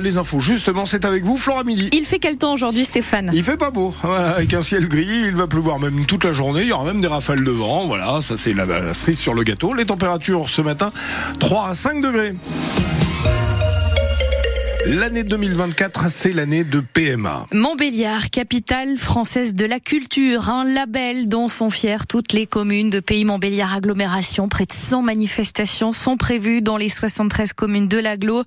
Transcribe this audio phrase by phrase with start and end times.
[0.00, 1.90] Les infos, justement, c'est avec vous, Flora Midi.
[1.92, 3.30] Il fait quel temps aujourd'hui, Stéphane?
[3.34, 6.32] Il fait pas beau, voilà, avec un ciel gris, il va pleuvoir même toute la
[6.32, 9.18] journée, il y aura même des rafales de vent, voilà, ça c'est la, la cerise
[9.18, 9.74] sur le gâteau.
[9.74, 10.90] Les températures ce matin,
[11.38, 12.32] 3 à 5 degrés.
[14.86, 17.46] L'année 2024, c'est l'année de PMA.
[17.54, 23.00] Montbéliard, capitale française de la culture, un label dont sont fiers toutes les communes de
[23.00, 24.46] Pays Montbéliard Agglomération.
[24.50, 28.42] Près de 100 manifestations sont prévues dans les 73 communes de l'agglo.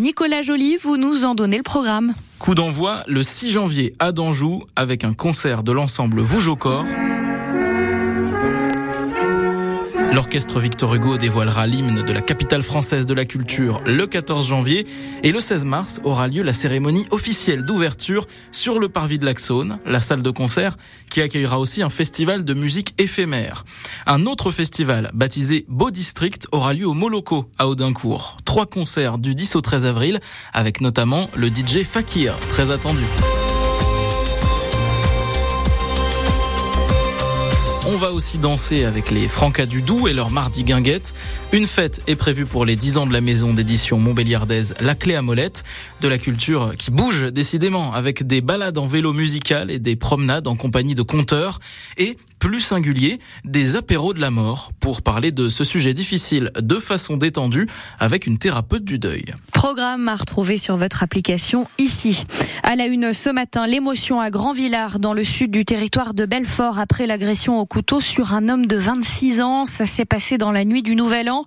[0.00, 2.14] Nicolas Joly, vous nous en donnez le programme.
[2.38, 6.86] Coup d'envoi le 6 janvier à Danjou avec un concert de l'ensemble Vouge au corps.
[10.14, 14.86] L'orchestre Victor Hugo dévoilera l'hymne de la capitale française de la culture le 14 janvier
[15.24, 19.80] et le 16 mars aura lieu la cérémonie officielle d'ouverture sur le parvis de l'Axone,
[19.84, 20.76] la salle de concert
[21.10, 23.64] qui accueillera aussi un festival de musique éphémère.
[24.06, 28.36] Un autre festival baptisé Beau District aura lieu au Moloko à Audincourt.
[28.44, 30.20] Trois concerts du 10 au 13 avril
[30.52, 33.02] avec notamment le DJ Fakir, très attendu.
[37.86, 41.12] On va aussi danser avec les Francas du Doubs et leur mardi guinguette.
[41.52, 45.14] Une fête est prévue pour les 10 ans de la maison d'édition montbéliardaise La Clé
[45.16, 45.64] à Molette.
[46.00, 50.48] De la culture qui bouge décidément avec des balades en vélo musical et des promenades
[50.48, 51.60] en compagnie de conteurs
[51.98, 56.78] et plus singulier, des apéros de la mort pour parler de ce sujet difficile de
[56.78, 57.66] façon détendue
[57.98, 59.24] avec une thérapeute du deuil.
[59.54, 62.26] Programme à retrouver sur votre application ici.
[62.62, 66.78] À la une ce matin, l'émotion à Grand-Villard dans le sud du territoire de Belfort
[66.78, 69.64] après l'agression au couteau sur un homme de 26 ans.
[69.64, 71.46] Ça s'est passé dans la nuit du Nouvel An.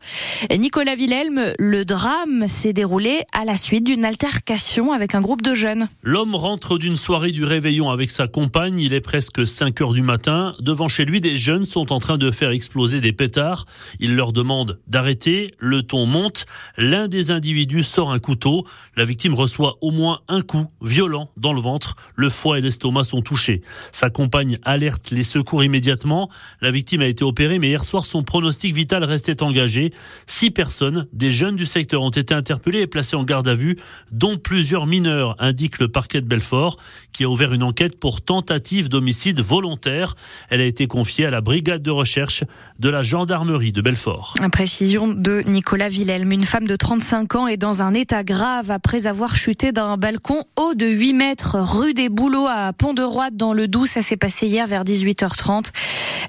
[0.58, 5.54] Nicolas Villelme, le drame s'est déroulé à la suite d'une altercation avec un groupe de
[5.54, 5.90] jeunes.
[6.02, 8.80] L'homme rentre d'une soirée du réveillon avec sa compagne.
[8.80, 10.56] Il est presque 5 heures du matin.
[10.60, 13.66] Devant chez lui, des jeunes sont en train de faire exploser des pétards.
[14.00, 15.52] Il leur demande d'arrêter.
[15.60, 16.46] Le ton monte.
[16.78, 18.66] L'un des individus sort un couteau.
[18.96, 21.96] La victime reçoit au moins un coup violent dans le ventre.
[22.16, 23.62] Le foie et l'estomac sont touchés.
[23.92, 26.30] Sa compagne alerte les secours immédiatement.
[26.62, 29.92] La victime a été opérée, mais hier soir, son pronostic vital restait engagé.
[30.26, 33.78] Six personnes, des jeunes du secteur, ont été interpellées et placées en garde à vue,
[34.12, 36.78] dont plusieurs mineurs, indique le parquet de Belfort,
[37.12, 40.16] qui a ouvert une enquête pour tentative d'homicide volontaire.
[40.50, 42.44] Elle a été confiée à la brigade de recherche
[42.78, 44.36] de la gendarmerie de Belfort.
[44.52, 46.32] Précision de Nicolas Villelme.
[46.32, 50.44] Une femme de 35 ans est dans un état grave après avoir chuté d'un balcon
[50.60, 53.88] haut de 8 mètres rue des Bouleaux à Pont-de-Roi dans le Doubs.
[53.88, 55.72] Ça s'est passé hier vers 18h30.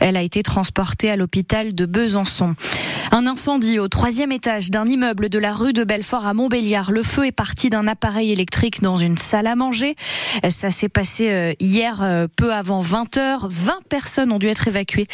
[0.00, 2.54] Elle a été transportée à l'hôpital de Besançon.
[3.10, 6.92] Un incendie au troisième étage d'un immeuble de la rue de Belfort à Montbéliard.
[6.92, 9.96] Le feu est parti d'un appareil électrique dans une salle à manger.
[10.48, 13.48] Ça s'est passé hier peu avant 20h.
[13.48, 15.06] 20 personnes ont dû être évacuées.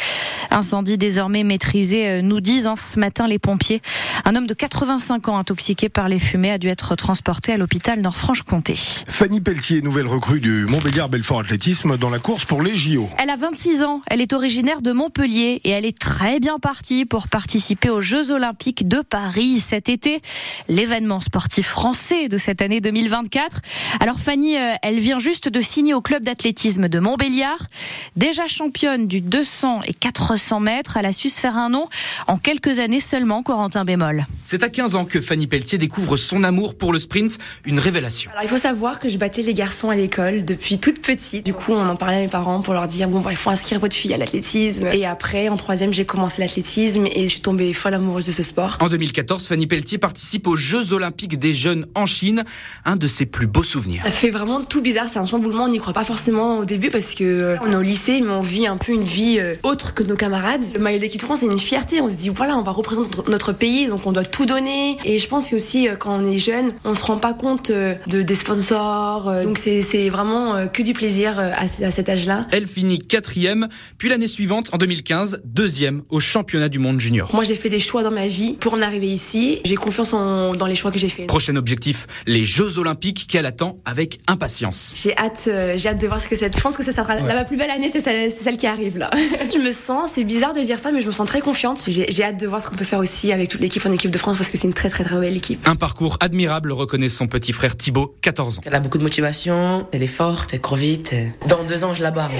[0.51, 3.81] Incendie désormais maîtrisé, nous disent hein, ce matin les pompiers.
[4.23, 8.01] Un homme de 85 ans intoxiqué par les fumées a dû être transporté à l'hôpital
[8.01, 8.75] Nord-Franche-Comté.
[9.07, 13.09] Fanny Pelletier, nouvelle recrue du Montbéliard Belfort Athlétisme dans la course pour les JO.
[13.17, 17.05] Elle a 26 ans, elle est originaire de Montpellier et elle est très bien partie
[17.05, 20.21] pour participer aux Jeux Olympiques de Paris cet été,
[20.69, 23.61] l'événement sportif français de cette année 2024.
[23.99, 27.67] Alors Fanny, elle vient juste de signer au club d'athlétisme de Montbéliard,
[28.15, 31.87] déjà championne du 200 et 400 mètres, elle a su se faire un nom
[32.27, 34.25] en quelques années seulement, Corentin Bémol.
[34.45, 38.31] C'est à 15 ans que Fanny Pelletier découvre son amour pour le sprint, une révélation.
[38.31, 41.45] Alors il faut savoir que je battais les garçons à l'école depuis toute petite.
[41.45, 43.49] Du coup, on en parlait à mes parents pour leur dire bon, bah, il faut
[43.49, 44.87] inscrire votre fille à l'athlétisme.
[44.87, 48.43] Et après, en troisième, j'ai commencé l'athlétisme et je suis tombée folle amoureuse de ce
[48.43, 48.77] sport.
[48.79, 52.43] En 2014, Fanny Pelletier participe aux Jeux Olympiques des jeunes en Chine,
[52.85, 54.01] un de ses plus beaux souvenirs.
[54.03, 56.89] Ça fait vraiment tout bizarre, c'est un chamboulement, on n'y croit pas forcément au début
[56.89, 59.55] parce que euh, on est au lycée, mais on vit un peu une vie euh,
[59.63, 60.61] autre que nos camarades.
[60.73, 62.01] Le maillot d'équipe de France, c'est une fierté.
[62.01, 64.97] On se dit voilà, on va représenter notre pays, donc on doit tout donner.
[65.05, 67.71] Et je pense que aussi euh, quand on est jeune, on se rend pas compte
[67.71, 69.31] de des sponsors.
[69.43, 72.47] Donc c'est vraiment que du plaisir à, à cet âge-là.
[72.51, 73.67] Elle finit quatrième,
[73.97, 77.29] puis l'année suivante, en 2015, deuxième au championnat du monde junior.
[77.33, 79.61] Moi, j'ai fait des choix dans ma vie pour en arriver ici.
[79.65, 81.27] J'ai confiance en, dans les choix que j'ai faits.
[81.27, 84.93] Prochain objectif, les Jeux Olympiques qu'elle attend avec impatience.
[84.95, 86.55] J'ai hâte, euh, j'ai hâte de voir ce que c'est.
[86.55, 87.33] Je pense que ça sera ouais.
[87.33, 89.09] la plus belle année, c'est celle, celle, qui arrive là.
[89.53, 91.83] je me sens, c'est bizarre de dire ça, mais je me sens très confiante.
[91.87, 94.17] J'ai hâte de voir ce qu'on peut faire aussi avec toute l'équipe en équipe de
[94.17, 95.67] France parce que c'est une très très très belle équipe.
[95.67, 98.61] Un parcours admirable, reconnaît son petit frère Thibaut, 14 ans.
[98.65, 101.15] Elle a beaucoup de motivation, elle est forte, elle court vite.
[101.47, 102.31] Dans deux ans, je la barre.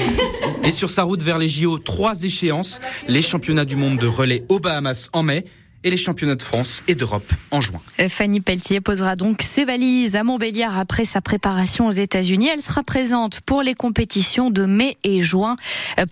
[0.63, 4.43] Et sur sa route vers les JO, trois échéances les championnats du monde de relais
[4.49, 5.45] aux Bahamas en mai
[5.85, 7.79] et les championnats de France et d'Europe en juin.
[8.09, 12.49] Fanny Pelletier posera donc ses valises à Montbéliard après sa préparation aux États-Unis.
[12.51, 15.55] Elle sera présente pour les compétitions de mai et juin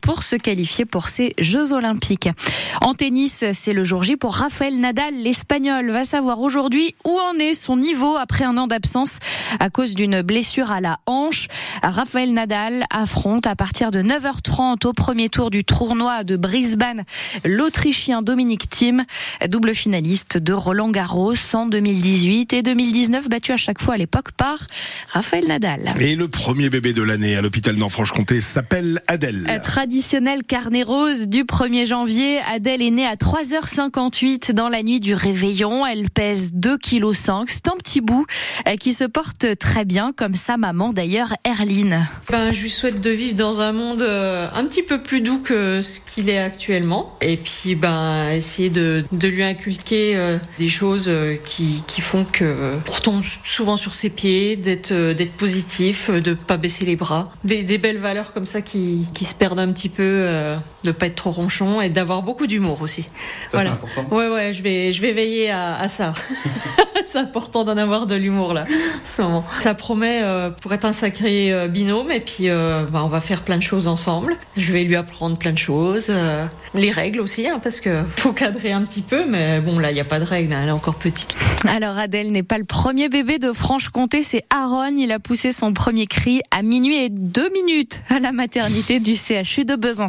[0.01, 2.29] pour se qualifier pour ces Jeux Olympiques.
[2.81, 5.13] En tennis, c'est le jour J pour Rafael Nadal.
[5.15, 9.19] L'Espagnol va savoir aujourd'hui où en est son niveau après un an d'absence
[9.59, 11.47] à cause d'une blessure à la hanche.
[11.81, 17.03] Rafael Nadal affronte à partir de 9h30 au premier tour du tournoi de Brisbane
[17.45, 19.05] l'Autrichien Dominique Thiem,
[19.47, 24.31] double finaliste de Roland Garros en 2018 et 2019, battu à chaque fois à l'époque
[24.31, 24.57] par
[25.09, 25.93] Rafael Nadal.
[25.99, 29.45] Et le premier bébé de l'année à l'hôpital d'Enfranche-Comté s'appelle Adèle.
[29.73, 35.15] Traditionnel carnet rose du 1er janvier, Adèle est née à 3h58 dans la nuit du
[35.15, 35.83] réveillon.
[35.83, 37.47] Elle pèse 2,5 kg.
[37.47, 38.27] C'est un petit bout
[38.67, 42.07] euh, qui se porte très bien, comme sa maman d'ailleurs, Erline.
[42.29, 45.39] Ben, je lui souhaite de vivre dans un monde euh, un petit peu plus doux
[45.39, 47.17] que ce qu'il est actuellement.
[47.21, 51.11] Et puis, ben, essayer de, lui inculquer euh, des choses
[51.45, 54.93] qui, font que on retombe souvent sur ses pieds, d'être
[55.31, 57.33] positif, de pas baisser les bras.
[57.43, 60.91] Des, des, belles valeurs comme ça qui, qui se perdent un petit peu, euh, de
[60.91, 63.03] pas être trop ronchon et d'avoir beaucoup d'humour aussi.
[63.03, 63.09] Ça,
[63.53, 63.71] voilà.
[63.71, 64.05] Important.
[64.15, 66.13] Ouais, ouais, je vais, je vais veiller à, à ça.
[67.13, 69.45] c'est important d'en avoir de l'humour là, en ce moment.
[69.59, 73.19] Ça promet euh, pour être un sacré euh, binôme et puis euh, bah, on va
[73.19, 74.37] faire plein de choses ensemble.
[74.57, 76.11] Je vais lui apprendre plein de choses,
[76.73, 79.95] les règles aussi, hein, parce que faut cadrer un petit peu, mais bon là il
[79.95, 81.35] n'y a pas de règles, hein, elle est encore petite.
[81.67, 84.95] Alors Adèle n'est pas le premier bébé de Franche-Comté, c'est Aaron.
[84.97, 89.15] Il a poussé son premier cri à minuit et deux minutes à la maternité du
[89.15, 90.01] CHU de Besançon.